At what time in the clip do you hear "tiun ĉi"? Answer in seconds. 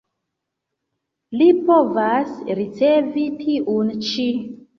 3.45-4.27